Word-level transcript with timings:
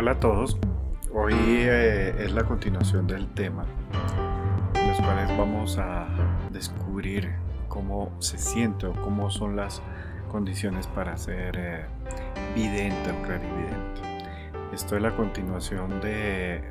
Hola 0.00 0.12
a 0.12 0.18
todos. 0.18 0.56
Hoy 1.12 1.34
eh, 1.36 2.24
es 2.24 2.32
la 2.32 2.44
continuación 2.44 3.06
del 3.06 3.28
tema, 3.34 3.66
en 4.74 4.88
los 4.88 4.96
cuales 4.98 5.28
vamos 5.36 5.76
a 5.76 6.08
descubrir 6.50 7.30
cómo 7.68 8.10
se 8.18 8.38
siente 8.38 8.86
o 8.86 8.92
cómo 8.92 9.30
son 9.30 9.56
las 9.56 9.82
condiciones 10.32 10.86
para 10.86 11.18
ser 11.18 11.54
eh, 11.58 11.84
vidente 12.54 13.10
o 13.10 13.22
clarividente. 13.22 14.00
Esto 14.72 14.96
es 14.96 15.02
la 15.02 15.14
continuación 15.14 16.00
de 16.00 16.62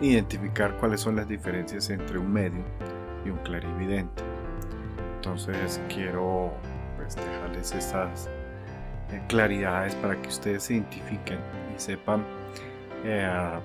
identificar 0.00 0.76
cuáles 0.76 1.00
son 1.00 1.16
las 1.16 1.26
diferencias 1.26 1.90
entre 1.90 2.18
un 2.18 2.32
medio 2.32 2.62
y 3.26 3.30
un 3.30 3.38
clarividente. 3.38 4.22
Entonces 5.16 5.80
quiero 5.88 6.52
pues, 6.98 7.16
dejarles 7.16 7.72
estas 7.72 8.30
claridades 9.28 9.94
para 9.96 10.20
que 10.20 10.28
ustedes 10.28 10.64
se 10.64 10.74
identifiquen 10.74 11.38
y 11.74 11.80
sepan 11.80 12.24
eh, 13.04 13.60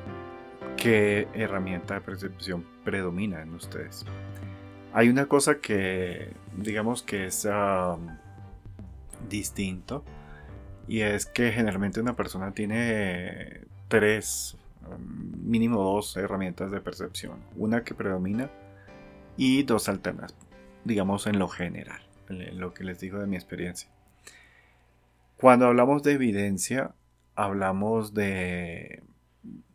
qué 0.78 1.28
herramienta 1.34 1.96
de 1.96 2.02
percepción 2.02 2.66
predomina 2.84 3.42
en 3.42 3.54
ustedes. 3.54 4.06
Hay 4.94 5.10
una 5.10 5.28
cosa 5.28 5.60
que 5.60 6.34
digamos 6.56 7.04
que 7.04 7.28
es 7.28 7.48
distinto 9.30 10.04
y 10.88 11.02
es 11.02 11.26
que 11.26 11.52
generalmente 11.52 12.02
una 12.02 12.16
persona 12.16 12.52
tiene 12.52 13.62
tres, 13.88 14.58
mínimo 14.98 15.84
dos 15.84 16.18
herramientas 16.18 16.72
de 16.72 16.82
percepción. 16.82 17.40
Una 17.56 17.84
que 17.84 17.94
predomina 17.94 18.50
y 19.38 19.64
dos 19.64 19.88
alternas, 19.88 20.34
digamos 20.84 21.28
en 21.28 21.38
lo 21.38 21.48
general, 21.48 22.02
en 22.30 22.60
lo 22.60 22.74
que 22.74 22.84
les 22.84 23.00
digo 23.00 23.20
de 23.20 23.28
mi 23.28 23.36
experiencia. 23.36 23.90
Cuando 25.40 25.68
hablamos 25.68 26.04
de 26.04 26.12
evidencia, 26.12 26.92
hablamos 27.34 28.14
de 28.14 29.02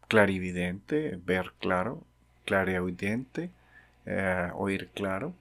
clarividente, 0.08 1.18
ver 1.24 1.54
claro, 1.58 2.02
clariaudente, 2.44 3.50
eh, 4.04 4.50
oír 4.54 4.90
claro, 4.94 5.32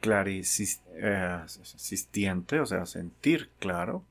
clarisistiente, 0.00 2.58
o 2.58 2.66
sea, 2.66 2.84
sentir 2.84 3.48
claro, 3.60 4.02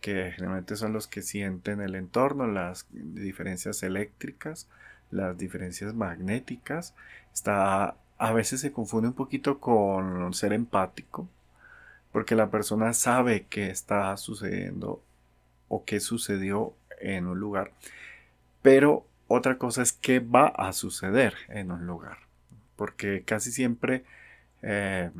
que 0.00 0.30
generalmente 0.30 0.76
son 0.76 0.92
los 0.92 1.08
que 1.08 1.22
sienten 1.22 1.80
el 1.80 1.96
entorno, 1.96 2.46
las 2.46 2.86
diferencias 2.92 3.82
eléctricas, 3.82 4.68
las 5.10 5.36
diferencias 5.36 5.94
magnéticas. 5.94 6.94
Está, 7.34 7.96
a 8.18 8.32
veces 8.32 8.60
se 8.60 8.70
confunde 8.70 9.08
un 9.08 9.14
poquito 9.14 9.58
con 9.58 10.32
ser 10.32 10.52
empático, 10.52 11.28
porque 12.16 12.34
la 12.34 12.48
persona 12.48 12.94
sabe 12.94 13.44
qué 13.50 13.68
está 13.68 14.16
sucediendo 14.16 15.02
o 15.68 15.84
qué 15.84 16.00
sucedió 16.00 16.72
en 16.98 17.26
un 17.26 17.38
lugar, 17.38 17.72
pero 18.62 19.04
otra 19.28 19.58
cosa 19.58 19.82
es 19.82 19.92
qué 19.92 20.18
va 20.20 20.46
a 20.46 20.72
suceder 20.72 21.34
en 21.50 21.70
un 21.70 21.86
lugar, 21.86 22.16
porque 22.76 23.22
casi 23.22 23.52
siempre 23.52 24.02
eh, 24.62 25.10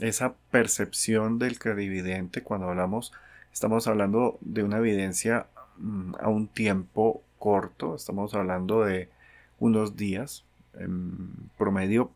esa 0.00 0.34
percepción 0.50 1.38
del 1.38 1.58
clarividente 1.58 2.42
cuando 2.42 2.68
hablamos, 2.68 3.14
estamos 3.50 3.86
hablando 3.86 4.36
de 4.42 4.62
una 4.62 4.76
evidencia 4.76 5.46
mm, 5.78 6.16
a 6.20 6.28
un 6.28 6.48
tiempo 6.48 7.22
corto, 7.38 7.94
estamos 7.96 8.34
hablando 8.34 8.84
de 8.84 9.08
unos 9.58 9.96
días, 9.96 10.44
en 10.74 11.30
promedio 11.56 12.10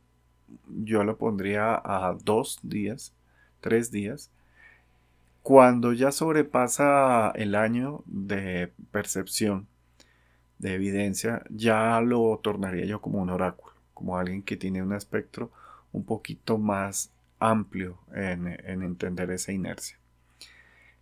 yo 0.69 1.05
lo 1.05 1.17
pondría 1.17 1.75
a 1.75 2.15
dos 2.23 2.59
días 2.63 3.15
tres 3.61 3.91
días, 3.91 4.31
cuando 5.43 5.93
ya 5.93 6.13
sobrepasa 6.13 7.33
el 7.35 7.55
año 7.55 8.03
de 8.07 8.73
percepción, 8.91 9.67
de 10.59 10.75
evidencia, 10.75 11.43
ya 11.49 12.01
lo 12.03 12.39
tornaría 12.43 12.85
yo 12.85 13.01
como 13.01 13.21
un 13.21 13.31
oráculo, 13.31 13.73
como 13.95 14.19
alguien 14.19 14.43
que 14.43 14.57
tiene 14.57 14.83
un 14.83 14.93
espectro 14.93 15.51
un 15.93 16.05
poquito 16.05 16.59
más 16.59 17.11
amplio 17.39 17.99
en, 18.15 18.47
entender 18.83 19.31
esa 19.31 19.53
inercia. 19.53 19.97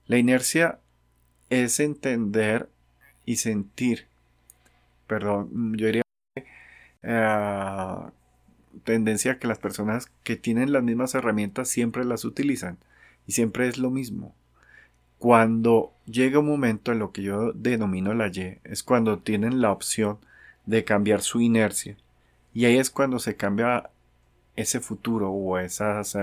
La 0.06 0.16
inercia 0.16 0.78
es 1.50 1.80
entender 1.80 2.68
y 3.26 3.36
sentir, 3.36 4.06
perdón, 5.06 5.76
yo 5.76 5.86
diría 5.86 6.02
eh, 7.02 7.96
tendencia 8.88 9.38
que 9.38 9.46
las 9.46 9.58
personas 9.58 10.10
que 10.24 10.36
tienen 10.36 10.72
las 10.72 10.82
mismas 10.82 11.14
herramientas 11.14 11.68
siempre 11.68 12.06
las 12.06 12.24
utilizan 12.24 12.78
y 13.26 13.32
siempre 13.32 13.68
es 13.68 13.76
lo 13.76 13.90
mismo. 13.90 14.34
Cuando 15.18 15.92
llega 16.06 16.38
un 16.38 16.46
momento 16.46 16.90
en 16.90 16.98
lo 16.98 17.12
que 17.12 17.22
yo 17.22 17.52
denomino 17.52 18.14
la 18.14 18.28
Y, 18.28 18.56
es 18.64 18.82
cuando 18.82 19.18
tienen 19.18 19.60
la 19.60 19.72
opción 19.72 20.16
de 20.64 20.84
cambiar 20.84 21.20
su 21.20 21.42
inercia. 21.42 21.98
Y 22.54 22.64
ahí 22.64 22.78
es 22.78 22.88
cuando 22.88 23.18
se 23.18 23.36
cambia 23.36 23.90
ese 24.56 24.80
futuro 24.80 25.32
o 25.32 25.58
esas, 25.58 26.16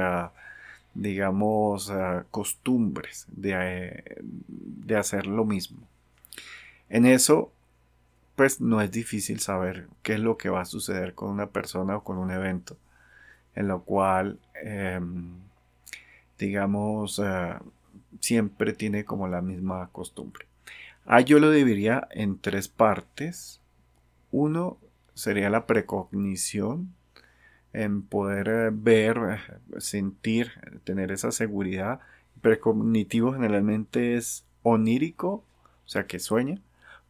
digamos, 0.95 1.93
costumbres 2.31 3.27
de, 3.27 4.03
de 4.17 4.95
hacer 4.95 5.27
lo 5.27 5.45
mismo. 5.45 5.87
En 6.89 7.05
eso 7.05 7.51
pues 8.35 8.61
no 8.61 8.81
es 8.81 8.91
difícil 8.91 9.39
saber 9.39 9.87
qué 10.03 10.13
es 10.13 10.19
lo 10.19 10.37
que 10.37 10.49
va 10.49 10.61
a 10.61 10.65
suceder 10.65 11.13
con 11.13 11.29
una 11.29 11.47
persona 11.47 11.97
o 11.97 12.03
con 12.03 12.17
un 12.17 12.31
evento 12.31 12.77
en 13.55 13.67
lo 13.67 13.83
cual, 13.83 14.39
em, 14.61 15.39
digamos, 16.37 17.21
eh, 17.23 17.53
siempre 18.19 18.73
tiene 18.73 19.05
como 19.05 19.27
la 19.27 19.41
misma 19.41 19.89
costumbre. 19.91 20.45
Ah, 21.05 21.21
yo 21.21 21.39
lo 21.39 21.51
dividiría 21.51 22.07
en 22.11 22.37
tres 22.39 22.67
partes. 22.67 23.61
Uno 24.31 24.77
sería 25.13 25.49
la 25.49 25.65
precognición, 25.65 26.93
en 27.73 28.03
poder 28.03 28.47
eh, 28.47 28.69
ver, 28.73 29.17
eh, 29.17 29.79
sentir, 29.79 30.51
tener 30.83 31.11
esa 31.11 31.31
seguridad. 31.31 31.99
Precognitivo 32.41 33.33
generalmente 33.33 34.15
es 34.15 34.45
onírico, 34.63 35.43
o 35.85 35.87
sea 35.87 36.07
que 36.07 36.19
sueña, 36.19 36.59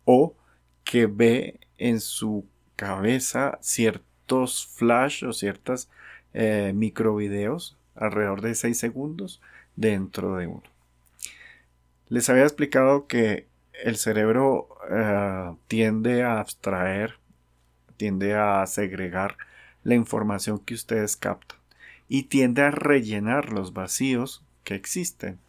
o 0.05 0.35
que 0.85 1.07
ve 1.07 1.59
en 1.77 1.99
su 1.99 2.45
cabeza 2.77 3.57
ciertos 3.61 4.65
flash 4.65 5.25
o 5.25 5.33
ciertas 5.33 5.89
eh, 6.33 6.71
microvideos 6.73 7.77
alrededor 7.95 8.41
de 8.41 8.55
6 8.55 8.77
segundos 8.77 9.41
dentro 9.75 10.37
de 10.37 10.47
uno. 10.47 10.63
Les 12.07 12.29
había 12.29 12.43
explicado 12.43 13.07
que 13.07 13.47
el 13.83 13.97
cerebro 13.97 14.69
eh, 14.89 15.55
tiende 15.67 16.23
a 16.23 16.39
abstraer, 16.39 17.15
tiende 17.97 18.35
a 18.35 18.65
segregar 18.67 19.37
la 19.83 19.95
información 19.95 20.59
que 20.59 20.73
ustedes 20.73 21.17
captan 21.17 21.59
y 22.07 22.23
tiende 22.23 22.61
a 22.61 22.71
rellenar 22.71 23.51
los 23.51 23.73
vacíos 23.73 24.43
que 24.63 24.75
existen. 24.75 25.39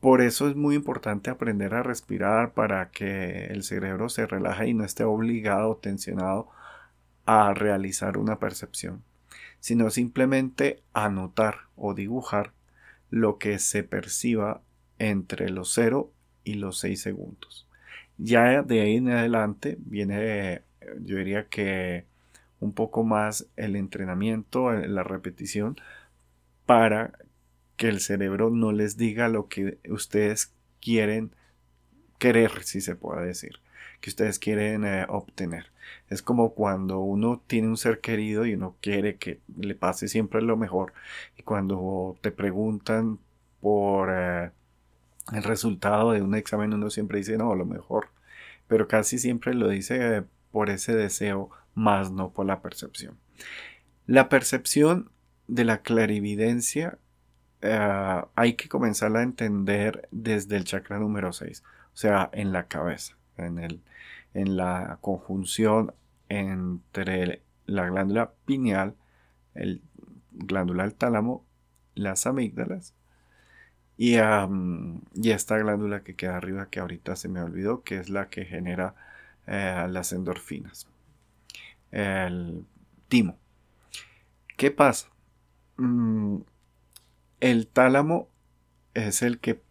Por 0.00 0.22
eso 0.22 0.48
es 0.48 0.56
muy 0.56 0.74
importante 0.74 1.28
aprender 1.28 1.74
a 1.74 1.82
respirar 1.82 2.52
para 2.52 2.90
que 2.90 3.46
el 3.46 3.62
cerebro 3.62 4.08
se 4.08 4.26
relaje 4.26 4.68
y 4.68 4.74
no 4.74 4.84
esté 4.84 5.04
obligado 5.04 5.70
o 5.70 5.76
tensionado 5.76 6.48
a 7.26 7.52
realizar 7.52 8.16
una 8.16 8.38
percepción, 8.38 9.02
sino 9.60 9.90
simplemente 9.90 10.82
anotar 10.94 11.66
o 11.76 11.92
dibujar 11.92 12.52
lo 13.10 13.36
que 13.38 13.58
se 13.58 13.82
perciba 13.84 14.62
entre 14.98 15.50
los 15.50 15.72
0 15.74 16.10
y 16.44 16.54
los 16.54 16.78
6 16.78 17.00
segundos. 17.00 17.68
Ya 18.16 18.62
de 18.62 18.80
ahí 18.80 18.96
en 18.96 19.10
adelante 19.10 19.76
viene, 19.80 20.62
yo 21.02 21.16
diría 21.16 21.48
que 21.48 22.06
un 22.58 22.72
poco 22.72 23.04
más 23.04 23.46
el 23.56 23.76
entrenamiento, 23.76 24.72
la 24.72 25.02
repetición, 25.02 25.76
para 26.64 27.12
que 27.80 27.88
el 27.88 28.00
cerebro 28.00 28.50
no 28.50 28.72
les 28.72 28.98
diga 28.98 29.30
lo 29.30 29.48
que 29.48 29.78
ustedes 29.88 30.52
quieren 30.82 31.34
querer, 32.18 32.62
si 32.62 32.82
se 32.82 32.94
puede 32.94 33.24
decir, 33.24 33.52
que 34.02 34.10
ustedes 34.10 34.38
quieren 34.38 34.84
eh, 34.84 35.06
obtener. 35.08 35.72
Es 36.10 36.20
como 36.20 36.52
cuando 36.52 36.98
uno 36.98 37.42
tiene 37.46 37.68
un 37.68 37.78
ser 37.78 38.00
querido 38.00 38.44
y 38.44 38.52
uno 38.52 38.76
quiere 38.82 39.16
que 39.16 39.40
le 39.56 39.74
pase 39.74 40.08
siempre 40.08 40.42
lo 40.42 40.58
mejor. 40.58 40.92
Y 41.38 41.42
cuando 41.42 42.18
te 42.20 42.30
preguntan 42.30 43.18
por 43.62 44.10
eh, 44.12 44.50
el 45.32 45.42
resultado 45.42 46.12
de 46.12 46.20
un 46.20 46.34
examen, 46.34 46.74
uno 46.74 46.90
siempre 46.90 47.16
dice, 47.16 47.38
no, 47.38 47.54
lo 47.54 47.64
mejor. 47.64 48.08
Pero 48.68 48.88
casi 48.88 49.18
siempre 49.18 49.54
lo 49.54 49.68
dice 49.70 50.18
eh, 50.18 50.22
por 50.52 50.68
ese 50.68 50.94
deseo, 50.94 51.48
más 51.74 52.10
no 52.10 52.28
por 52.28 52.44
la 52.44 52.60
percepción. 52.60 53.16
La 54.06 54.28
percepción 54.28 55.10
de 55.48 55.64
la 55.64 55.80
clarividencia 55.80 56.98
eh, 57.62 58.22
hay 58.34 58.54
que 58.54 58.68
comenzar 58.68 59.16
a 59.16 59.22
entender 59.22 60.08
desde 60.10 60.56
el 60.56 60.64
chakra 60.64 60.98
número 60.98 61.32
6, 61.32 61.62
o 61.94 61.96
sea, 61.96 62.30
en 62.32 62.52
la 62.52 62.66
cabeza, 62.68 63.16
en, 63.36 63.58
el, 63.58 63.80
en 64.34 64.56
la 64.56 64.98
conjunción 65.00 65.92
entre 66.28 67.42
la 67.66 67.86
glándula 67.88 68.32
pineal, 68.46 68.94
el 69.54 69.82
glándula 70.32 70.84
del 70.84 70.94
tálamo, 70.94 71.44
las 71.94 72.26
amígdalas 72.26 72.94
y, 73.96 74.16
y, 74.16 75.30
esta 75.30 75.58
glándula 75.58 76.02
que 76.02 76.16
queda 76.16 76.38
arriba 76.38 76.70
que 76.70 76.80
ahorita 76.80 77.16
se 77.16 77.28
me 77.28 77.42
olvidó, 77.42 77.82
que 77.82 77.98
es 77.98 78.08
la 78.08 78.30
que 78.30 78.46
genera 78.46 78.94
eh, 79.46 79.86
las 79.90 80.12
endorfinas. 80.14 80.88
El 81.90 82.64
timo. 83.08 83.36
¿Qué 84.56 84.70
pasa? 84.70 85.08
Mm, 85.76 86.38
el 87.40 87.66
tálamo 87.66 88.28
es 88.94 89.22
el 89.22 89.40
que 89.40 89.62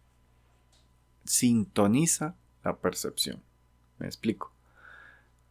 sintoniza 1.24 2.36
la 2.64 2.76
percepción. 2.78 3.42
Me 3.98 4.06
explico. 4.06 4.52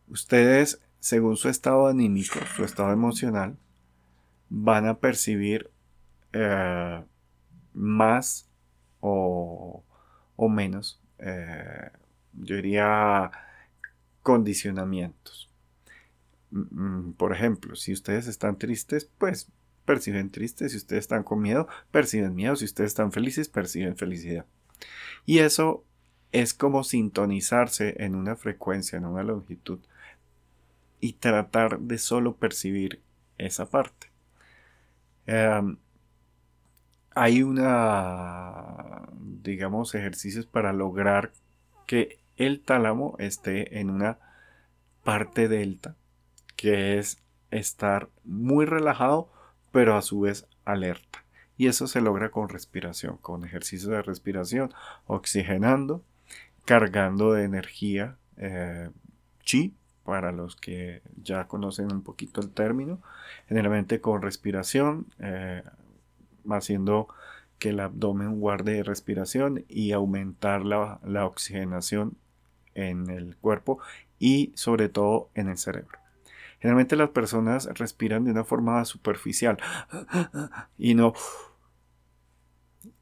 Ustedes, 0.07 0.81
según 0.99 1.37
su 1.37 1.49
estado 1.49 1.87
anímico, 1.87 2.39
su 2.55 2.63
estado 2.63 2.91
emocional, 2.91 3.57
van 4.49 4.87
a 4.87 4.99
percibir 4.99 5.69
eh, 6.33 7.03
más 7.73 8.49
o, 8.99 9.83
menos, 10.37 10.99
eh, 11.19 11.91
yo 12.33 12.55
diría, 12.55 13.31
condicionamientos. 14.23 15.49
Mm, 16.51 16.59
mm, 16.71 17.13
por 17.13 17.33
ejemplo, 17.33 17.75
si 17.75 17.93
ustedes 17.93 18.27
están 18.27 18.57
tristes, 18.57 19.09
pues 19.17 19.51
perciben 19.89 20.29
tristes. 20.29 20.73
Si 20.73 20.77
ustedes 20.77 21.05
están 21.05 21.23
con 21.23 21.41
miedo, 21.41 21.67
perciben 21.89 22.35
miedo. 22.35 22.55
Si 22.55 22.63
ustedes 22.63 22.89
están 22.89 23.11
felices, 23.11 23.49
perciben 23.49 23.97
felicidad. 23.97 24.45
Y 25.25 25.39
eso 25.39 25.83
es 26.31 26.53
como 26.53 26.83
sintonizarse 26.83 27.95
en 27.97 28.13
una 28.13 28.35
frecuencia, 28.35 28.97
en 28.97 29.05
una 29.05 29.23
longitud, 29.23 29.79
y 30.99 31.13
tratar 31.13 31.79
de 31.79 31.97
solo 31.97 32.35
percibir 32.35 33.01
esa 33.39 33.67
parte. 33.67 34.11
Em, 35.25 35.77
hay 37.15 37.41
una, 37.41 39.09
digamos, 39.41 39.95
ejercicios 39.95 40.45
para 40.45 40.71
lograr 40.71 41.31
que 41.87 42.19
el 42.37 42.61
tálamo 42.61 43.15
esté 43.17 43.79
en 43.79 43.89
una 43.89 44.19
parte 45.03 45.47
delta, 45.47 45.95
que 46.55 46.99
es 46.99 47.23
estar 47.49 48.09
muy 48.23 48.67
relajado, 48.67 49.31
pero 49.71 49.95
a 49.95 50.01
su 50.01 50.21
vez 50.21 50.47
alerta. 50.65 51.23
Y 51.57 51.67
eso 51.67 51.87
se 51.87 52.01
logra 52.01 52.31
con 52.31 52.49
respiración, 52.49 53.17
con 53.17 53.43
ejercicios 53.43 53.91
de 53.91 54.01
respiración, 54.01 54.73
oxigenando, 55.07 56.03
cargando 56.65 57.33
de 57.33 57.43
energía 57.43 58.17
eh, 58.37 58.89
chi, 59.43 59.75
para 60.03 60.31
los 60.31 60.55
que 60.55 61.01
ya 61.21 61.47
conocen 61.47 61.91
un 61.91 62.01
poquito 62.01 62.41
el 62.41 62.49
término, 62.49 63.01
generalmente 63.47 64.01
con 64.01 64.21
respiración, 64.21 65.07
eh, 65.19 65.63
haciendo 66.49 67.09
que 67.59 67.69
el 67.69 67.79
abdomen 67.79 68.39
guarde 68.39 68.83
respiración 68.83 69.65
y 69.67 69.91
aumentar 69.91 70.65
la, 70.65 70.99
la 71.03 71.25
oxigenación 71.25 72.17
en 72.73 73.09
el 73.09 73.35
cuerpo 73.35 73.79
y 74.17 74.51
sobre 74.55 74.89
todo 74.89 75.29
en 75.35 75.49
el 75.49 75.57
cerebro. 75.57 75.99
Generalmente 76.59 76.95
las 76.95 77.09
personas 77.09 77.69
respiran 77.73 78.25
de 78.25 78.31
una 78.31 78.43
forma 78.43 78.83
superficial 78.85 79.57
y 80.77 80.93
no 80.93 81.13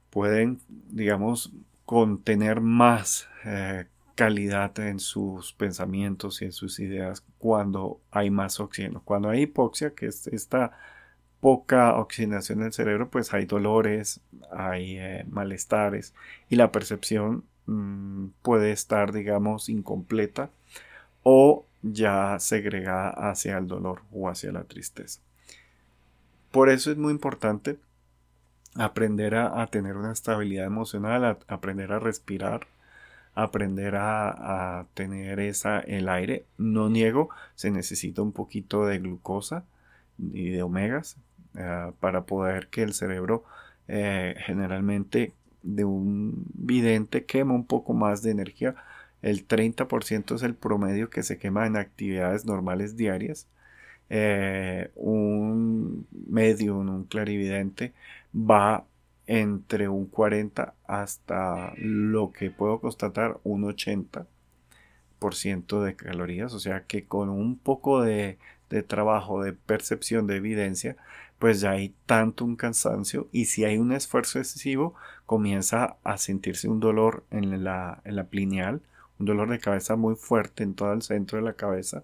pueden, 0.09 0.59
digamos, 0.67 1.51
contener 1.85 2.59
más 2.59 3.27
eh, 3.45 3.85
calidad 4.15 4.77
en 4.79 4.99
sus 4.99 5.53
pensamientos 5.53 6.41
y 6.41 6.45
en 6.45 6.51
sus 6.51 6.79
ideas 6.79 7.23
cuando 7.37 8.01
hay 8.09 8.31
más 8.31 8.59
oxígeno. 8.59 9.01
Cuando 9.05 9.29
hay 9.29 9.43
hipoxia, 9.43 9.91
que 9.91 10.07
es 10.07 10.25
esta 10.27 10.71
poca 11.39 11.95
oxigenación 11.95 12.59
del 12.59 12.73
cerebro, 12.73 13.09
pues 13.09 13.31
hay 13.33 13.45
dolores, 13.45 14.21
hay 14.51 14.97
eh, 14.97 15.25
malestares 15.29 16.15
y 16.49 16.55
la 16.55 16.71
percepción 16.71 17.43
mm, 17.67 18.29
puede 18.41 18.71
estar, 18.71 19.13
digamos, 19.13 19.69
incompleta 19.69 20.49
o 21.21 21.66
ya 21.81 22.37
segregada 22.39 23.09
hacia 23.29 23.57
el 23.57 23.67
dolor 23.67 24.01
o 24.11 24.29
hacia 24.29 24.51
la 24.51 24.63
tristeza. 24.63 25.21
Por 26.51 26.69
eso 26.69 26.91
es 26.91 26.97
muy 26.97 27.11
importante 27.11 27.77
aprender 28.75 29.35
a, 29.35 29.65
tener 29.67 29.97
una 29.97 30.11
estabilidad 30.11 30.65
emocional, 30.65 31.37
aprender 31.47 31.91
a 31.91 31.99
respirar, 31.99 32.67
aprender 33.35 33.95
a, 33.95 34.85
tener 34.93 35.39
esa, 35.39 35.79
el 35.79 36.09
aire. 36.09 36.45
No 36.57 36.89
niego, 36.89 37.29
se 37.55 37.71
necesita 37.71 38.21
un 38.21 38.31
poquito 38.31 38.85
de 38.85 38.99
glucosa 38.99 39.63
y 40.17 40.49
de 40.49 40.63
omegas 40.63 41.17
eh, 41.55 41.91
para 41.99 42.25
poder 42.25 42.67
que 42.67 42.83
el 42.83 42.93
cerebro 42.93 43.43
eh, 43.87 44.35
generalmente 44.45 45.33
de 45.63 45.85
un 45.85 46.45
vidente 46.53 47.25
quema 47.25 47.53
un 47.53 47.65
poco 47.65 47.93
más 47.93 48.21
de 48.21 48.31
energía. 48.31 48.75
El 49.21 49.47
30% 49.47 50.35
es 50.35 50.43
el 50.43 50.55
promedio 50.55 51.09
que 51.09 51.23
se 51.23 51.37
quema 51.37 51.65
en 51.67 51.75
actividades 51.77 52.45
normales 52.45 52.95
diarias. 52.97 53.47
Eh, 54.09 54.91
un 54.95 56.07
medio, 56.11 56.77
un 56.77 57.03
clarividente 57.05 57.93
va 58.33 58.85
entre 59.27 59.89
un 59.89 60.07
40 60.07 60.73
hasta 60.87 61.73
lo 61.77 62.31
que 62.31 62.49
puedo 62.49 62.79
constatar 62.79 63.39
un 63.43 63.63
80% 63.63 64.25
de 65.83 65.95
calorías, 65.95 66.53
o 66.53 66.59
sea 66.59 66.85
que 66.85 67.05
con 67.05 67.29
un 67.29 67.57
poco 67.57 68.01
de, 68.01 68.37
trabajo, 68.87 69.43
de 69.43 69.53
percepción, 69.53 70.27
de 70.27 70.37
evidencia, 70.37 70.95
pues 71.39 71.61
ya 71.61 71.71
hay 71.71 71.93
tanto 72.05 72.45
un 72.45 72.55
cansancio 72.55 73.27
y 73.31 73.45
si 73.45 73.65
hay 73.65 73.77
un 73.77 73.91
esfuerzo 73.91 74.39
excesivo, 74.39 74.95
comienza 75.25 75.97
a 76.03 76.17
sentirse 76.17 76.69
un 76.69 76.79
dolor 76.79 77.25
en 77.31 77.63
la, 77.63 78.01
en 78.05 78.15
la 78.15 78.23
un 79.19 79.25
dolor 79.25 79.49
de 79.49 79.59
cabeza 79.59 79.95
muy 79.95 80.15
fuerte 80.15 80.63
en 80.63 80.73
todo 80.75 80.93
el 80.93 81.01
centro 81.01 81.37
de 81.37 81.43
la 81.45 81.53
cabeza, 81.53 82.03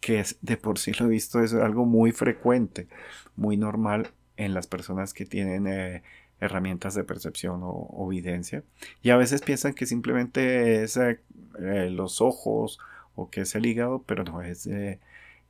que 0.00 0.20
es 0.20 0.36
de 0.42 0.56
por 0.56 0.78
sí 0.78 0.92
lo 0.98 1.06
he 1.06 1.08
visto, 1.10 1.40
es 1.42 1.54
algo 1.54 1.84
muy 1.86 2.12
frecuente, 2.12 2.88
muy 3.36 3.56
normal 3.56 4.10
en 4.36 4.54
las 4.54 4.66
personas 4.66 5.14
que 5.14 5.24
tienen 5.24 5.66
eh, 5.66 6.02
herramientas 6.40 6.94
de 6.94 7.04
percepción 7.04 7.60
o, 7.62 8.08
evidencia. 8.10 8.64
Y 9.02 9.10
a 9.10 9.16
veces 9.16 9.42
piensan 9.42 9.74
que 9.74 9.86
simplemente 9.86 10.82
es 10.82 10.96
eh, 10.96 11.20
eh, 11.60 11.88
los 11.90 12.20
ojos 12.20 12.78
o 13.14 13.30
que 13.30 13.42
es 13.42 13.54
el 13.54 13.66
hígado, 13.66 14.02
pero 14.06 14.24
no 14.24 14.42
es 14.42 14.66
e, 14.66 14.98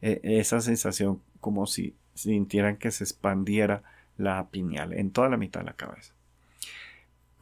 esa 0.00 0.60
sensación 0.60 1.22
como 1.40 1.66
si 1.66 1.96
sintieran 2.14 2.76
que 2.76 2.90
se 2.90 3.04
expandiera 3.04 3.82
la 4.19 4.48
pineal 4.50 4.92
en 4.92 5.10
toda 5.10 5.28
la 5.28 5.36
mitad 5.36 5.60
de 5.60 5.66
la 5.66 5.74
cabeza. 5.74 6.12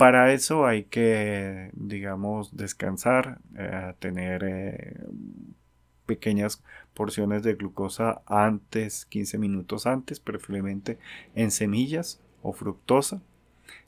Para 0.00 0.32
eso 0.32 0.64
hay 0.66 0.84
que, 0.84 1.68
digamos, 1.74 2.56
descansar, 2.56 3.38
tener 3.98 4.96
pequeñas 6.06 6.62
porciones 6.94 7.42
de 7.42 7.52
glucosa 7.52 8.22
antes, 8.24 9.04
15 9.04 9.36
minutos 9.36 9.86
antes, 9.86 10.18
preferiblemente 10.18 10.98
en 11.34 11.50
semillas 11.50 12.18
o 12.40 12.54
fructosa. 12.54 13.20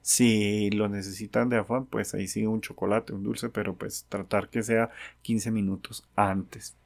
Si 0.02 0.69
lo 0.73 0.90
necesitan 0.90 1.49
de 1.49 1.57
afán, 1.57 1.87
pues 1.87 2.12
ahí 2.12 2.28
sí 2.28 2.45
un 2.45 2.61
chocolate, 2.61 3.14
un 3.14 3.23
dulce, 3.23 3.49
pero 3.49 3.75
pues 3.76 4.04
tratar 4.11 4.50
que 4.50 4.62
sea 4.62 4.90
15 5.23 5.50
minutos 5.50 6.07
antes 6.14 6.76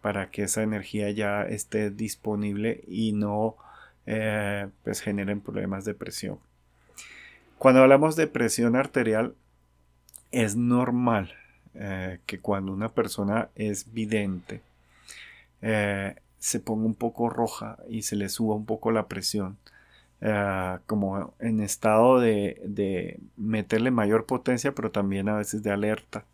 para 0.00 0.32
que 0.32 0.42
esa 0.42 0.64
energía 0.64 1.08
ya 1.12 1.44
esté 1.44 1.90
disponible 1.90 2.82
y 2.88 3.12
no 3.12 3.56
eh, 4.06 4.68
pues 4.82 5.02
generen 5.02 5.40
problemas 5.40 5.84
de 5.84 5.94
presión. 5.94 6.40
Cuando 7.62 7.80
hablamos 7.80 8.16
de 8.16 8.26
presión 8.26 8.74
arterial, 8.74 9.36
es 10.32 10.56
normal 10.56 11.32
eh, 11.74 12.18
que 12.26 12.40
cuando 12.40 12.72
una 12.72 12.88
persona 12.88 13.50
es 13.54 13.92
vidente, 13.92 14.62
eh, 15.60 16.16
se 16.40 16.58
ponga 16.58 16.86
un 16.86 16.96
poco 16.96 17.30
roja 17.30 17.78
y 17.88 18.02
se 18.02 18.16
le 18.16 18.30
suba 18.30 18.56
un 18.56 18.66
poco 18.66 18.90
la 18.90 19.06
presión, 19.06 19.58
eh, 20.22 20.78
como 20.86 21.34
en 21.38 21.60
estado 21.60 22.18
de, 22.18 23.20
meterle 23.36 23.92
mayor 23.92 24.26
potencia, 24.26 24.74
pero 24.74 24.90
también 24.90 25.28
a 25.28 25.36
veces 25.36 25.62
de 25.62 25.70
alerta. 25.70 26.24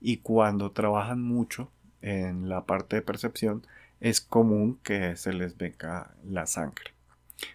Y 0.00 0.16
cuando 0.16 0.72
trabajan 0.72 1.22
mucho 1.22 1.70
en 2.02 2.48
la 2.48 2.64
parte 2.64 2.96
de 2.96 3.02
percepción, 3.02 3.64
es 4.00 4.20
común 4.20 4.80
que 4.82 5.14
se 5.14 5.32
les 5.32 5.56
venga 5.56 6.10
la 6.28 6.48
sangre 6.48 6.90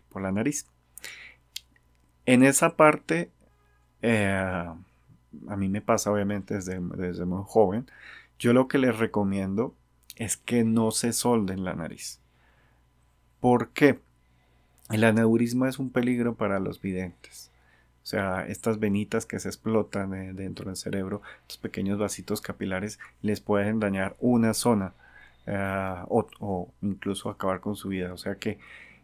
por 0.07 0.21
la 0.21 0.31
nariz. 0.31 0.70
En 2.25 2.43
esa 2.43 2.75
parte, 2.75 3.31
eh, 4.01 4.27
a 5.47 5.55
mí 5.57 5.69
me 5.69 5.81
pasa 5.81 6.11
obviamente 6.11 6.55
desde, 6.55 6.79
desde 6.79 7.25
muy 7.25 7.43
joven, 7.45 7.89
yo 8.39 8.53
lo 8.53 8.67
que 8.67 8.77
les 8.77 8.97
recomiendo 8.97 9.75
es 10.15 10.37
que 10.37 10.63
no 10.63 10.91
se 10.91 11.13
solden 11.13 11.63
la 11.63 11.73
nariz. 11.73 12.19
¿Por 13.39 13.69
qué? 13.69 13.99
El 14.89 15.03
aneurisma 15.03 15.69
es 15.69 15.79
un 15.79 15.89
peligro 15.89 16.35
para 16.35 16.59
los 16.59 16.81
videntes. 16.81 17.49
O 18.03 18.05
sea, 18.05 18.45
estas 18.47 18.79
venitas 18.79 19.25
que 19.25 19.39
se 19.39 19.47
explotan 19.47 20.13
eh, 20.13 20.33
dentro 20.33 20.65
del 20.65 20.75
cerebro, 20.75 21.21
estos 21.41 21.57
pequeños 21.57 21.97
vasitos 21.97 22.41
capilares, 22.41 22.99
les 23.21 23.41
pueden 23.41 23.79
dañar 23.79 24.15
una 24.19 24.53
zona 24.53 24.93
eh, 25.47 26.03
o, 26.09 26.71
incluso 26.81 27.29
acabar 27.29 27.61
con 27.61 27.75
su 27.75 27.89
vida. 27.89 28.13
O 28.13 28.17
sea 28.17 28.35
que 28.35 28.59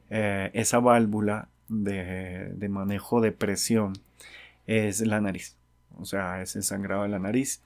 esa 0.10 0.80
válvula 0.80 1.50
de, 1.70 2.50
de, 2.54 2.70
manejo 2.70 3.22
de 3.22 3.32
presión 3.32 3.94
es 4.68 5.02
la 5.02 5.22
nariz. 5.22 5.56
O 6.00 6.06
sea, 6.06 6.42
es 6.42 6.56
el 6.56 6.64
sangrado 6.64 7.04
de 7.04 7.10
la 7.10 7.20
nariz. 7.20 7.62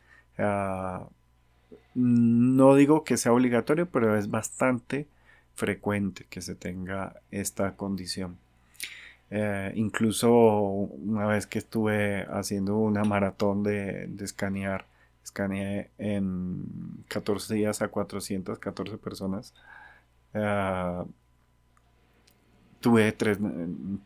no 1.93 2.75
digo 2.75 3.03
que 3.03 3.17
sea 3.17 3.33
obligatorio, 3.33 3.87
pero 3.87 4.17
es 4.17 4.29
bastante 4.29 5.07
frecuente 5.55 6.25
que 6.29 6.41
se 6.41 6.55
tenga 6.55 7.21
esta 7.31 7.75
condición. 7.75 8.37
Eh, 9.31 9.71
incluso 9.75 10.31
una 10.33 11.25
vez 11.25 11.47
que 11.47 11.59
estuve 11.59 12.25
haciendo 12.31 12.77
una 12.77 13.03
maratón 13.05 13.63
de, 13.63 14.09
escanear, 14.21 14.85
escaneé 15.23 15.89
en 15.97 16.65
14 17.07 17.55
días 17.55 17.81
a 17.81 17.87
414 17.89 18.97
personas. 18.97 19.53
Eh, 20.33 21.03
tuve 22.81 23.11
tres, 23.13 23.37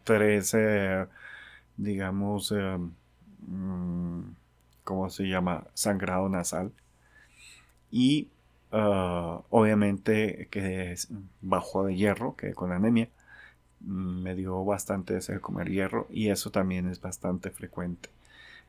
tres 0.04 0.54
eh, 0.54 1.06
digamos, 1.78 2.54
mm, 3.48 4.22
¿cómo 4.84 5.10
se 5.10 5.24
llama? 5.24 5.66
Sangrado 5.74 6.30
nasal. 6.30 6.72
Y 7.92 8.30
obviamente 8.72 10.48
que 10.52 10.96
bajo 11.42 11.86
de 11.86 11.96
hierro, 11.96 12.36
que 12.36 12.54
con 12.54 12.72
anemia 12.74 13.10
me 13.86 14.36
dio 14.36 14.64
bastante 14.66 15.14
deseo 15.14 15.36
de 15.36 15.42
comer 15.42 15.70
hierro 15.70 16.08
y 16.10 16.30
eso 16.30 16.52
también 16.52 16.90
es 16.90 17.02
bastante 17.02 17.52
frecuente. 17.52 18.10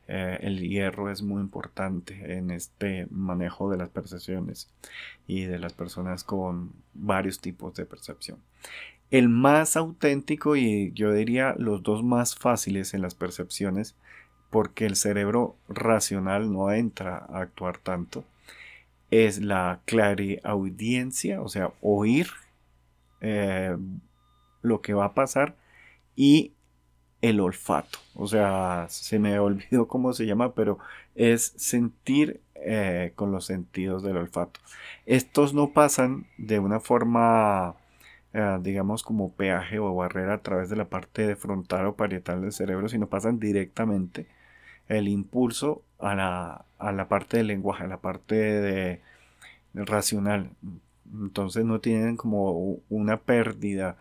Eh, 0.09 0.39
el 0.43 0.61
hierro 0.61 1.11
es 1.11 1.23
muy 1.23 1.41
importante 1.41 2.37
en 2.37 2.51
este 2.51 3.09
manejo 3.11 3.71
de 3.71 3.77
las 3.77 3.89
percepciones 3.89 4.69
y 5.27 5.45
de 5.45 5.59
las 5.59 5.73
personas 5.73 6.23
con 6.23 6.73
varios 6.95 7.41
tipos 7.41 7.75
de 7.75 7.87
percepción. 7.87 8.39
El 9.11 9.29
más 9.29 9.77
auténtico 9.77 10.57
y 10.57 10.93
yo 10.93 11.13
diría 11.13 11.55
los 11.59 11.83
dos 11.83 12.03
más 12.03 12.37
fáciles 12.37 12.95
en 12.95 13.03
las 13.03 13.15
percepciones 13.15 13.97
porque 14.51 14.87
el 14.87 14.97
cerebro 14.97 15.57
racional 15.69 16.53
no 16.53 16.73
entra 16.73 17.27
a 17.29 17.41
actuar 17.41 17.79
tanto 17.79 18.25
es 19.11 19.41
la 19.41 19.81
clariaudiencia, 19.85 21.41
o 21.41 21.49
sea, 21.49 21.73
oír 21.81 22.29
eh, 23.21 23.77
lo 24.63 24.81
que 24.83 24.95
va 24.95 25.07
a 25.07 25.15
pasar 25.15 25.57
y 26.15 26.53
el 27.23 27.41
olfato. 27.41 27.99
O 28.15 28.27
sea, 28.27 28.87
se 28.89 29.19
me 29.19 29.39
olvidó 29.39 29.89
cómo 29.89 30.13
se 30.13 30.27
llama, 30.27 30.55
pero 30.55 30.79
es 31.15 31.55
sentir 31.57 32.41
eh, 32.55 33.13
con 33.15 33.33
los 33.33 33.47
sentidos 33.47 34.03
del 34.03 34.17
olfato. 34.17 34.61
Estos 35.07 35.55
no 35.55 35.73
pasan 35.73 36.27
de 36.37 36.59
una 36.59 36.81
forma, 36.81 37.77
digamos, 38.61 39.03
como 39.03 39.33
peaje 39.33 39.79
o 39.79 39.95
barrera 39.95 40.35
a 40.35 40.43
través 40.43 40.69
de 40.69 40.77
la 40.77 40.87
parte 40.87 41.27
de 41.27 41.37
frontal 41.37 41.87
o 41.87 41.97
parietal 41.97 42.43
del 42.43 42.53
cerebro, 42.53 42.89
sino 42.89 43.09
pasan 43.09 43.39
directamente 43.39 44.27
el 44.89 45.09
impulso 45.09 45.83
a 45.99 46.15
la, 46.15 46.65
a 46.79 46.93
la 46.93 47.09
parte 47.09 47.39
del 47.39 47.49
lenguaje, 47.49 47.85
a 47.85 47.89
la 47.89 47.99
parte 47.99 48.37
de, 48.37 49.01
racional. 49.75 50.51
Entonces 51.13 51.65
no 51.65 51.81
tienen 51.81 52.17
como 52.17 52.79
una 52.89 53.19
pérdida 53.19 53.97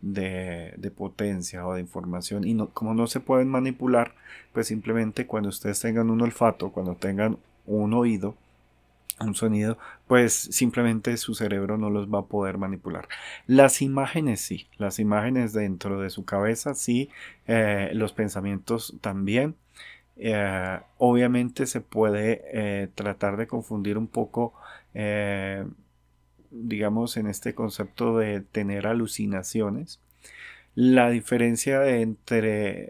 de, 0.00 0.92
potencia 0.96 1.66
o 1.66 1.74
de 1.74 1.80
información 1.80 2.46
y 2.46 2.54
no, 2.54 2.68
como 2.70 2.94
no 2.94 3.06
se 3.06 3.20
pueden 3.20 3.48
manipular, 3.48 4.14
pues 4.52 4.68
simplemente 4.68 5.26
cuando 5.26 5.48
ustedes 5.48 5.80
tengan 5.80 6.10
un 6.10 6.20
olfato, 6.22 6.72
cuando 6.72 6.96
tengan 6.96 7.38
un 7.66 7.94
oído, 7.94 8.36
un 9.20 9.34
sonido, 9.34 9.78
pues 10.06 10.32
simplemente 10.32 11.16
su 11.16 11.34
cerebro 11.34 11.76
no 11.78 11.90
los 11.90 12.08
va 12.08 12.20
a 12.20 12.26
poder 12.26 12.58
manipular. 12.58 13.08
Las 13.46 13.82
imágenes 13.82 14.40
sí, 14.40 14.68
las 14.78 14.98
imágenes 14.98 15.52
dentro 15.52 16.00
de 16.00 16.10
su 16.10 16.24
cabeza 16.24 16.74
sí, 16.74 17.10
eh, 17.46 17.90
los 17.94 18.12
pensamientos 18.12 18.96
también. 19.00 19.56
Eh, 20.16 20.80
obviamente 20.98 21.66
se 21.66 21.80
puede 21.80 22.42
eh, 22.52 22.88
tratar 22.94 23.36
de 23.36 23.46
confundir 23.46 23.98
un 23.98 24.08
poco 24.08 24.54
digamos, 26.50 27.16
en 27.16 27.28
este 27.28 27.54
concepto 27.54 28.18
de 28.18 28.40
tener 28.40 28.88
alucinaciones. 28.88 30.00
La 30.74 31.10
diferencia 31.10 31.86
entre 31.86 32.88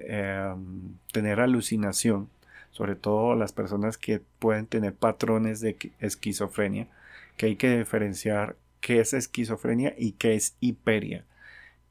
tener 1.13 1.41
alucinación, 1.41 2.31
sobre 2.71 2.95
todo 2.95 3.35
las 3.35 3.53
personas 3.53 3.99
que 3.99 4.21
pueden 4.39 4.67
tener 4.67 4.95
patrones 4.95 5.61
de 5.61 5.77
esquizofrenia, 5.99 6.89
que 7.37 7.47
hay 7.47 7.57
que 7.57 7.79
diferenciar 7.79 8.57
qué 8.81 9.01
es 9.01 9.13
esquizofrenia 9.13 9.95
y 9.99 10.13
qué 10.13 10.35
es 10.35 10.57
hiperia, 10.61 11.25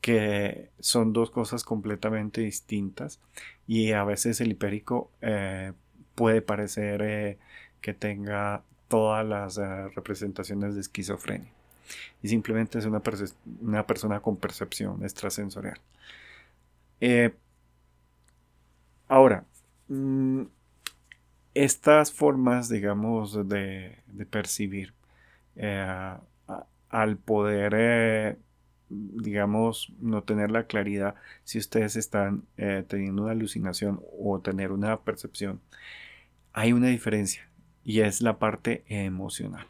que 0.01 0.69
son 0.79 1.13
dos 1.13 1.31
cosas 1.31 1.63
completamente 1.63 2.41
distintas 2.41 3.19
y 3.67 3.91
a 3.91 4.03
veces 4.03 4.41
el 4.41 4.51
hipérico 4.51 5.12
eh, 5.21 5.74
puede 6.15 6.41
parecer 6.41 7.01
eh, 7.03 7.38
que 7.81 7.93
tenga 7.93 8.63
todas 8.88 9.25
las 9.25 9.57
eh, 9.57 9.89
representaciones 9.89 10.75
de 10.75 10.81
esquizofrenia 10.81 11.51
y 12.21 12.29
simplemente 12.29 12.79
es 12.79 12.86
una, 12.86 13.01
una 13.62 13.86
persona 13.86 14.21
con 14.21 14.38
percepción 14.38 15.03
extrasensorial. 15.03 15.79
Ahora, 19.09 19.43
mm, 19.88 20.43
estas 21.63 22.12
formas, 22.12 22.70
digamos, 22.70 23.48
de, 23.48 23.98
percibir, 24.30 24.94
eh, 25.56 26.16
al 26.89 27.18
poder, 27.18 27.74
eh, 27.75 28.38
digamos, 28.89 29.94
no 30.00 30.24
tener 30.24 30.51
la 30.51 30.63
claridad 30.63 31.16
si 31.44 31.60
ustedes 31.60 31.96
están 31.96 32.44
teniendo 32.88 33.24
una 33.24 33.32
alucinación 33.32 34.01
o 34.20 34.39
tener 34.39 34.72
una 34.72 35.00
percepción, 35.01 35.62
hay 36.54 36.74
una 36.74 36.88
diferencia 36.88 37.48
y 37.84 38.01
es 38.01 38.22
la 38.22 38.39
parte 38.39 38.84
emocional. 38.88 39.68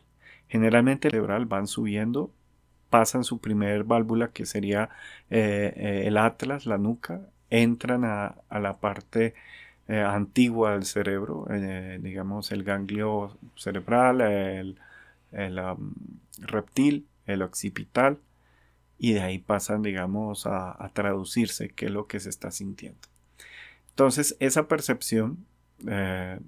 Generalmente 0.48 1.10
cerebral 1.10 1.46
van 1.46 1.68
subiendo, 1.68 2.32
pasan 2.90 3.24
su 3.24 3.40
primer 3.40 3.84
válvula 3.84 4.32
que 4.32 4.46
sería 4.46 4.90
eh, 5.30 5.74
eh, 5.76 6.04
el 6.08 6.18
atlas, 6.18 6.66
la 6.66 6.78
nuca, 6.78 7.22
entran 7.50 8.04
a, 8.04 8.36
la 8.50 8.78
parte 8.80 9.36
eh, 9.90 10.02
antigua 10.02 10.74
del 10.74 10.86
cerebro, 10.86 11.46
digamos 12.00 12.52
el 12.52 12.64
ganglio 12.64 13.38
cerebral, 13.56 14.22
el, 14.22 14.80
reptil, 16.40 17.08
el 17.26 17.42
occipital, 17.42 18.20
y 18.98 19.14
de 19.14 19.22
ahí 19.22 19.40
pasan, 19.40 19.82
digamos, 19.82 20.46
a, 20.46 20.90
traducirse 20.94 21.70
qué 21.70 21.88
es 21.88 21.92
lo 21.92 22.08
que 22.08 22.20
se 22.20 22.30
está 22.30 22.52
sintiendo. 22.52 23.00
Entonces, 23.90 24.38
esa 24.40 24.68
percepción 24.68 25.46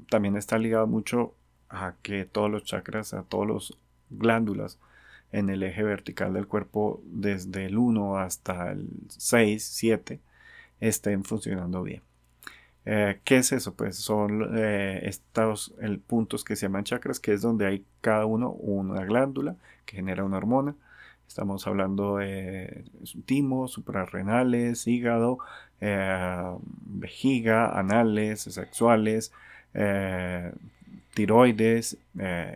también 0.10 0.38
está 0.38 0.58
ligada 0.58 0.86
mucho 0.86 1.36
a 1.70 1.96
que 2.02 2.26
todos 2.26 2.50
los 2.52 2.64
chakras, 2.64 3.14
a 3.14 3.24
todos 3.24 3.48
los 3.48 3.78
glándulas 4.10 4.78
en 5.32 5.50
el 5.50 5.64
eje 5.64 5.84
vertical 5.84 6.34
del 6.34 6.48
cuerpo 6.48 7.02
desde 7.06 7.66
el 7.66 7.78
1 7.78 8.18
hasta 8.18 8.72
el 8.72 8.88
6, 9.10 9.64
7 9.64 10.20
estén 10.80 11.24
funcionando 11.24 11.84
bien. 11.84 12.02
Eh, 12.86 13.20
¿Qué 13.24 13.38
es 13.38 13.52
eso? 13.52 13.76
Pues 13.76 13.98
son 13.98 14.58
eh, 14.58 15.02
estos 15.04 15.74
el, 15.80 16.00
puntos 16.00 16.44
que 16.44 16.56
se 16.56 16.66
llaman 16.66 16.84
chakras, 16.84 17.20
que 17.20 17.34
es 17.34 17.42
donde 17.42 17.68
hay 17.68 17.86
cada 18.02 18.26
uno 18.26 18.50
una 18.52 19.04
glándula 19.06 19.56
que 19.86 19.98
genera 19.98 20.24
una 20.24 20.38
hormona. 20.38 20.76
Estamos 21.28 21.66
hablando 21.68 22.18
de 22.18 22.84
timo, 23.26 23.68
suprarrenales, 23.68 24.88
hígado, 24.88 25.38
eh, 25.80 26.56
vejiga, 26.86 27.78
anales, 27.80 28.42
sexuales, 28.42 29.32
tiroides 31.14 31.98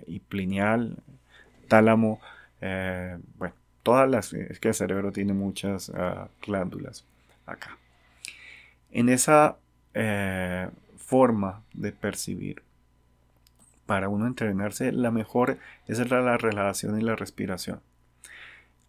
y 0.08 0.20
plineal, 0.20 0.98
tálamo, 1.70 2.20
bueno, 2.60 3.56
todas 3.82 4.10
las, 4.10 4.34
es 4.34 4.60
que 4.60 4.70
el 4.70 4.74
cerebro 4.74 5.14
tiene 5.14 5.32
muchas 5.32 5.90
ah, 5.96 6.28
glándulas 6.46 7.06
acá. 7.46 7.78
En 8.92 9.08
esa 9.08 9.58
eh, 9.96 10.70
forma 10.98 11.64
de 11.74 11.92
percibir, 11.92 12.62
para 13.86 14.10
uno 14.10 14.28
entrenarse, 14.28 14.92
la 14.92 15.12
mejor 15.12 15.58
es 15.88 16.00
la 16.10 16.38
relación 16.38 17.00
y 17.00 17.04
la 17.04 17.16
respiración. 17.16 17.82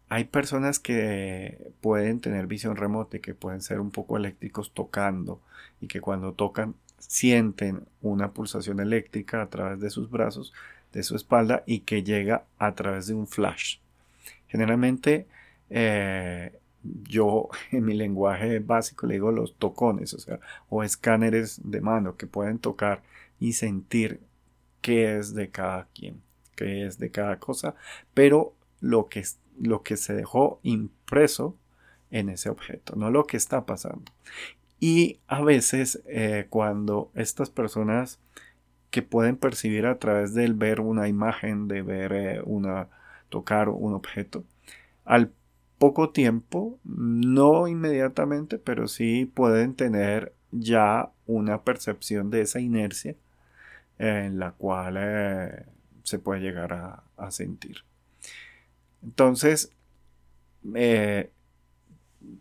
Hay 0.08 0.24
personas 0.24 0.78
que 0.78 1.72
pueden 1.80 2.20
tener 2.20 2.46
visión 2.46 2.76
remota 2.76 3.16
y 3.16 3.20
que 3.20 3.34
pueden 3.34 3.60
ser 3.60 3.80
un 3.80 3.90
poco 3.90 4.16
eléctricos 4.16 4.72
tocando 4.72 5.40
y 5.80 5.88
que 5.88 6.00
cuando 6.00 6.32
tocan 6.32 6.74
sienten 6.98 7.86
una 8.02 8.32
pulsación 8.32 8.80
eléctrica 8.80 9.42
a 9.42 9.48
través 9.48 9.80
de 9.80 9.90
sus 9.90 10.10
brazos 10.10 10.52
de 10.92 11.02
su 11.02 11.16
espalda 11.16 11.62
y 11.66 11.80
que 11.80 12.02
llega 12.02 12.44
a 12.58 12.74
través 12.74 13.06
de 13.06 13.14
un 13.14 13.26
flash. 13.26 13.78
Generalmente 14.48 15.26
eh, 15.70 16.58
yo 16.82 17.48
en 17.72 17.84
mi 17.84 17.94
lenguaje 17.94 18.58
básico 18.60 19.06
le 19.06 19.14
digo 19.14 19.32
los 19.32 19.56
tocones, 19.56 20.14
o 20.14 20.18
sea, 20.18 20.40
o 20.68 20.82
escáneres 20.82 21.60
de 21.64 21.80
mano 21.80 22.16
que 22.16 22.26
pueden 22.26 22.58
tocar 22.58 23.02
y 23.40 23.52
sentir 23.54 24.20
qué 24.80 25.18
es 25.18 25.34
de 25.34 25.50
cada 25.50 25.88
quien, 25.94 26.22
qué 26.54 26.86
es 26.86 26.98
de 26.98 27.10
cada 27.10 27.38
cosa, 27.38 27.74
pero 28.14 28.54
lo 28.80 29.08
que, 29.08 29.24
lo 29.60 29.82
que 29.82 29.96
se 29.96 30.14
dejó 30.14 30.60
impreso 30.62 31.56
en 32.10 32.28
ese 32.28 32.50
objeto, 32.50 32.94
no 32.96 33.10
lo 33.10 33.26
que 33.26 33.36
está 33.36 33.66
pasando. 33.66 34.12
Y 34.78 35.20
a 35.26 35.42
veces 35.42 36.02
eh, 36.06 36.46
cuando 36.50 37.10
estas 37.14 37.50
personas 37.50 38.20
que 38.90 39.02
pueden 39.02 39.36
percibir 39.36 39.86
a 39.86 39.98
través 39.98 40.34
del 40.34 40.54
ver 40.54 40.80
una 40.80 41.08
imagen, 41.08 41.68
de 41.68 41.82
ver 41.82 42.12
eh, 42.12 42.40
una, 42.44 42.88
tocar 43.28 43.68
un 43.68 43.94
objeto. 43.94 44.44
Al 45.04 45.32
poco 45.78 46.10
tiempo, 46.10 46.78
no 46.84 47.68
inmediatamente, 47.68 48.58
pero 48.58 48.88
sí 48.88 49.26
pueden 49.26 49.74
tener 49.74 50.34
ya 50.50 51.10
una 51.26 51.62
percepción 51.62 52.30
de 52.30 52.42
esa 52.42 52.60
inercia 52.60 53.14
en 53.98 54.38
la 54.38 54.52
cual 54.52 54.96
eh, 54.98 55.66
se 56.02 56.18
puede 56.18 56.40
llegar 56.40 56.72
a, 56.72 57.02
sentir. 57.30 57.78
Entonces, 59.02 59.72
eh, 60.74 61.30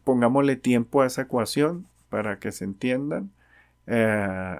pongámosle 0.03 0.55
tiempo 0.57 1.01
a 1.01 1.07
esa 1.07 1.23
ecuación 1.23 1.87
para 2.09 2.39
que 2.39 2.51
se 2.51 2.65
entiendan. 2.65 3.31
Eh, 3.87 4.59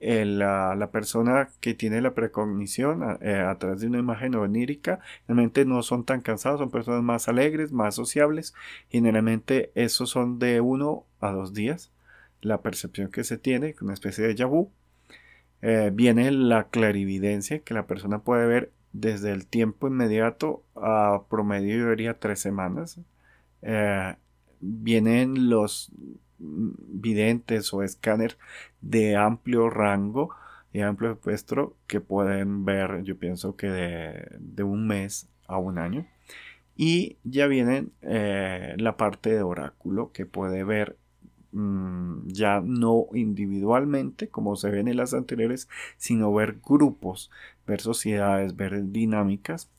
la, 0.00 0.90
persona 0.92 1.50
que 1.60 1.74
tiene 1.74 2.00
la 2.00 2.14
precognición 2.14 3.18
eh, 3.20 3.34
a, 3.34 3.58
través 3.58 3.80
de 3.80 3.88
una 3.88 3.98
imagen 3.98 4.34
onírica, 4.34 5.00
realmente 5.26 5.64
no 5.64 5.82
son 5.82 6.04
tan 6.04 6.20
cansados, 6.20 6.60
son 6.60 6.70
personas 6.70 7.02
más 7.02 7.28
alegres, 7.28 7.72
más 7.72 7.94
sociables. 7.94 8.54
Generalmente 8.88 9.72
esos 9.74 10.10
son 10.10 10.38
de 10.38 10.60
uno 10.60 11.04
a 11.20 11.30
dos 11.30 11.54
días. 11.54 11.92
La 12.40 12.62
percepción 12.62 13.10
que 13.10 13.24
se 13.24 13.38
tiene, 13.38 13.74
una 13.80 13.94
especie 13.94 14.24
de 14.24 14.34
déjà 14.34 14.68
eh, 15.62 15.90
viene 15.92 16.30
la 16.30 16.68
clarividencia, 16.68 17.60
que 17.60 17.74
la 17.74 17.86
persona 17.86 18.20
puede 18.20 18.46
ver 18.46 18.72
desde 18.92 19.32
el 19.32 19.46
tiempo 19.46 19.88
inmediato 19.88 20.62
a 20.76 21.22
promedio, 21.28 21.78
yo 21.78 21.90
diría, 21.90 22.18
tres 22.18 22.40
semanas. 22.40 23.00
Eh, 23.62 24.14
vienen 24.60 25.50
los 25.50 25.90
videntes 26.38 27.72
o 27.72 27.82
escáner 27.82 28.38
de 28.80 29.16
amplio 29.16 29.70
rango 29.70 30.30
y 30.72 30.80
amplio 30.80 31.12
espectro 31.12 31.76
que 31.86 32.00
pueden 32.00 32.64
ver, 32.64 33.02
yo 33.02 33.18
pienso 33.18 33.56
que 33.56 33.68
de, 33.68 34.62
un 34.62 34.86
mes 34.86 35.28
a 35.46 35.58
un 35.58 35.78
año. 35.78 36.06
Y 36.76 37.16
ya 37.24 37.46
viene 37.46 37.88
eh, 38.02 38.74
la 38.78 38.96
parte 38.96 39.30
de 39.30 39.42
oráculo 39.42 40.12
que 40.12 40.26
puede 40.26 40.62
ver 40.62 40.96
mm, 41.52 42.28
ya 42.28 42.60
no 42.64 43.06
individualmente 43.14 44.28
como 44.28 44.54
se 44.56 44.70
ven 44.70 44.86
en 44.88 44.96
las 44.96 45.14
anteriores, 45.14 45.68
sino 45.96 46.32
ver 46.32 46.58
grupos, 46.64 47.30
ver 47.66 47.80
sociedades, 47.80 48.56
ver 48.56 48.92
dinámicas. 48.92 49.70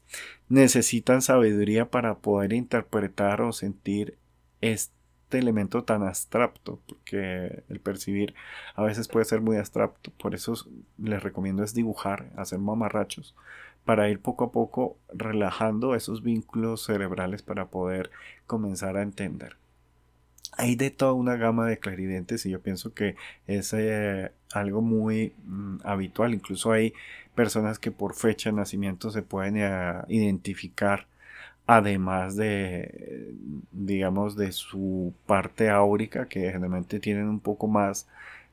Necesitan 0.49 1.21
sabiduría 1.21 1.89
para 1.89 2.15
poder 2.17 2.53
interpretar 2.53 3.41
o 3.41 3.53
sentir 3.53 4.17
este 4.61 4.98
elemento 5.37 5.83
tan 5.83 6.03
abstracto, 6.03 6.79
porque 6.87 7.63
el 7.69 7.79
percibir 7.79 8.33
a 8.75 8.83
veces 8.83 9.07
puede 9.07 9.25
ser 9.25 9.41
muy 9.41 9.57
abstracto, 9.57 10.11
por 10.17 10.33
eso 10.33 10.53
les 10.97 11.21
recomiendo 11.21 11.63
es 11.63 11.73
dibujar, 11.73 12.31
hacer 12.35 12.59
mamarrachos, 12.59 13.35
para 13.85 14.09
ir 14.09 14.19
poco 14.19 14.45
a 14.45 14.51
poco 14.51 14.97
relajando 15.13 15.95
esos 15.95 16.21
vínculos 16.23 16.85
cerebrales 16.85 17.41
para 17.41 17.67
poder 17.67 18.11
comenzar 18.47 18.97
a 18.97 19.01
entender. 19.01 19.57
Hay 20.57 20.75
de 20.75 20.89
toda 20.89 21.13
una 21.13 21.37
gama 21.37 21.67
de 21.67 21.79
clarividentes 21.79 22.45
y 22.45 22.49
yo 22.49 22.59
pienso 22.61 22.93
que 22.93 23.15
es 23.47 23.73
eh, 23.73 24.31
algo 24.51 24.81
muy 24.81 25.33
mm, 25.45 25.77
habitual, 25.83 26.33
incluso 26.33 26.71
hay 26.71 26.93
personas 27.35 27.79
que 27.79 27.91
por 27.91 28.15
fecha 28.15 28.49
de 28.49 28.57
nacimiento 28.57 29.11
se 29.11 29.21
pueden 29.21 29.55
eh, 29.57 29.93
identificar 30.09 31.07
además 31.69 32.35
de, 32.35 33.35
digamos, 33.71 34.35
de 34.35 34.51
su 34.53 35.13
parte 35.27 35.69
áurica, 35.69 36.27
que 36.27 36.51
generalmente 36.51 36.99
tienen 36.99 37.27
un 37.27 37.39
poco 37.39 37.67
más 37.67 38.07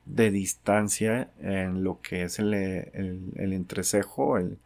de 0.05 0.29
distancia 0.29 1.27
en 1.41 1.83
lo 1.83 1.99
que 1.99 2.21
es 2.21 2.37
el, 2.37 2.53
entrecejo, 3.35 4.37
el, 4.37 4.59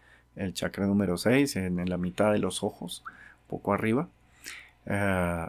chakra 0.53 0.85
número 0.85 1.17
6, 1.17 1.55
en, 1.55 1.89
la 1.89 1.97
mitad 1.97 2.33
de 2.33 2.39
los 2.39 2.61
ojos, 2.61 3.05
poco 3.47 3.73
arriba. 3.73 4.09
Eh, 4.85 5.47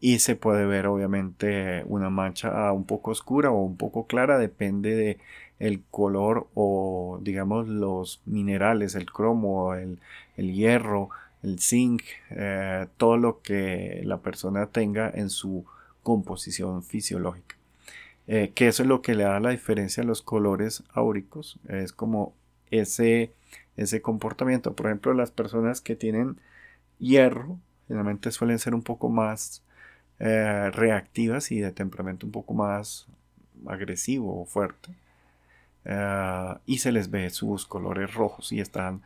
y 0.00 0.20
se 0.20 0.36
puede 0.36 0.66
ver 0.66 0.86
obviamente 0.86 1.82
una 1.88 2.10
mancha 2.10 2.70
un 2.72 2.84
poco 2.84 3.10
oscura 3.10 3.50
o 3.50 3.60
un 3.64 3.76
poco 3.76 4.06
clara, 4.06 4.38
depende 4.38 4.94
de 4.94 5.18
el 5.58 5.82
color 5.90 6.46
o 6.54 7.18
digamos 7.22 7.66
los 7.66 8.20
minerales, 8.24 8.94
el 8.94 9.10
cromo, 9.10 9.74
el, 9.74 9.98
el 10.36 10.52
hierro, 10.52 11.10
el 11.42 11.60
zinc, 11.60 12.02
eh, 12.30 12.86
todo 12.96 13.16
lo 13.16 13.40
que 13.42 14.02
la 14.04 14.18
persona 14.18 14.66
tenga 14.66 15.10
en 15.10 15.30
su 15.30 15.64
composición 16.02 16.82
fisiológica. 16.82 17.56
Eh, 18.26 18.52
que 18.54 18.68
eso 18.68 18.82
es 18.82 18.88
lo 18.88 19.02
que 19.02 19.14
le 19.14 19.24
da 19.24 19.38
la 19.40 19.50
diferencia 19.50 20.02
a 20.02 20.06
los 20.06 20.22
colores 20.22 20.82
áuricos, 20.92 21.60
es 21.68 21.92
como 21.92 22.34
ese, 22.70 23.32
ese 23.76 24.02
comportamiento. 24.02 24.74
Por 24.74 24.86
ejemplo, 24.86 25.14
las 25.14 25.30
personas 25.30 25.80
que 25.80 25.96
tienen 25.96 26.40
hierro 26.98 27.58
generalmente 27.86 28.32
suelen 28.32 28.58
ser 28.58 28.74
un 28.74 28.82
poco 28.82 29.08
más 29.08 29.62
eh, 30.18 30.70
reactivas 30.72 31.52
y 31.52 31.60
de 31.60 31.72
temperamento 31.72 32.26
un 32.26 32.32
poco 32.32 32.54
más 32.54 33.06
agresivo 33.66 34.42
o 34.42 34.46
fuerte. 34.46 34.90
y 36.66 36.78
se 36.78 36.92
les 36.92 37.10
ve 37.10 37.30
sus 37.30 37.64
colores 37.66 38.14
rojos 38.14 38.52
y 38.52 38.60
están 38.60 39.02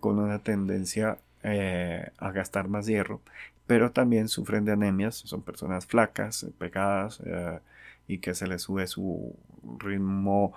con 0.00 0.18
una 0.20 0.38
tendencia 0.38 1.18
eh, 1.46 2.10
a 2.16 2.30
gastar 2.32 2.68
más 2.68 2.86
hierro, 2.86 3.20
pero 3.66 3.92
también 3.92 4.28
sufren 4.28 4.64
de 4.64 4.72
anemias, 4.72 5.16
son 5.16 5.42
personas 5.42 5.84
flacas, 5.84 6.42
eh, 6.44 6.50
pegadas 6.56 7.20
eh, 7.26 7.60
y 8.08 8.18
que 8.18 8.34
se 8.34 8.46
les 8.46 8.62
sube 8.62 8.86
su 8.86 9.36
ritmo 9.78 10.54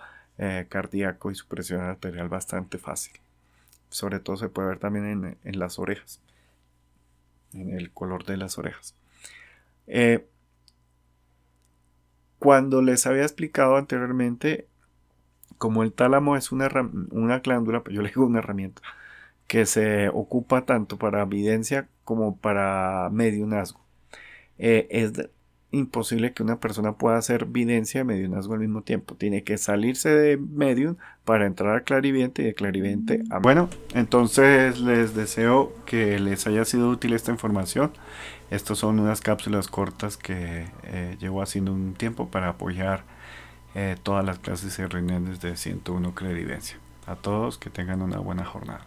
cardíaco 0.70 1.32
y 1.32 1.36
su 1.36 1.48
presión 1.48 1.82
arterial 1.82 2.30
bastante 2.30 2.78
fácil. 2.78 3.20
Sobre 3.90 4.20
todo 4.20 4.38
se 4.38 4.50
puede 4.50 4.70
ver 4.70 4.80
también 4.80 5.38
en, 5.44 5.60
las 5.60 5.80
orejas, 5.80 6.22
en 7.54 7.72
el 7.74 7.92
color 7.92 8.24
de 8.26 8.38
las 8.38 8.58
orejas. 8.60 8.96
cuando 12.40 12.82
les 12.82 13.08
había 13.08 13.24
explicado 13.24 13.78
anteriormente, 13.78 14.68
como 15.58 15.84
el 15.84 15.92
tálamo 15.92 16.38
es 16.38 16.52
una, 16.52 16.70
una 17.12 17.40
glándula, 17.40 17.84
yo 17.90 18.02
le 18.04 18.10
digo 18.10 18.26
una 18.26 18.40
herramienta, 18.40 18.82
que 19.48 19.66
se 19.66 20.10
ocupa 20.10 20.66
tanto 20.66 20.98
para 20.98 21.22
evidencia 21.22 21.88
como 22.04 22.38
para 22.38 23.10
mediunazgo. 23.12 23.80
Eh, 24.58 24.88
es 24.90 25.14
imposible 25.72 26.34
que 26.34 26.44
una 26.44 26.60
persona 26.60 26.94
pueda 26.94 27.18
hacer 27.18 27.46
videncia 27.46 28.02
y 28.02 28.04
mediunazgo 28.04 28.54
al 28.54 28.62
mismo 28.62 28.82
tiempo. 28.84 29.16
Tiene 29.16 29.44
que 29.44 29.58
salirse 29.58 30.10
de 30.10 30.38
medium 30.38 30.96
para 31.26 31.46
entrar 31.46 31.76
a 31.76 31.82
clariviente 31.82 32.42
y 32.42 32.46
de 32.46 32.54
clariviente 32.54 33.24
a... 33.30 33.40
Bueno, 33.40 33.70
entonces 33.94 34.80
les 34.80 35.14
deseo 35.14 35.74
que 35.86 36.20
les 36.20 36.48
haya 36.48 36.64
sido 36.66 36.90
útil 36.90 37.14
esta 37.14 37.32
información. 37.32 37.92
Estas 38.50 38.78
son 38.78 39.00
unas 39.00 39.20
cápsulas 39.20 39.68
cortas 39.68 40.16
que 40.16 40.66
eh, 40.84 41.18
llevo 41.20 41.42
haciendo 41.42 41.74
un 41.74 41.94
tiempo 41.96 42.30
para 42.30 42.50
apoyar 42.50 43.04
eh, 43.76 43.98
todas 44.02 44.26
las 44.26 44.40
clases 44.40 44.80
y 44.80 44.86
reuniones 44.86 45.42
de 45.42 45.58
101 45.58 46.16
Clarividencia. 46.16 46.78
A 47.06 47.16
todos 47.16 47.58
que 47.58 47.70
tengan 47.70 48.02
una 48.02 48.20
buena 48.20 48.46
jornada. 48.46 48.86